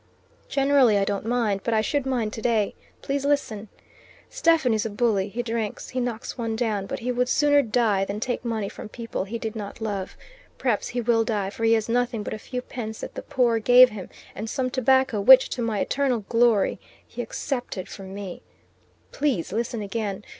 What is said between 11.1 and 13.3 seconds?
die, for he has nothing but a few pence that the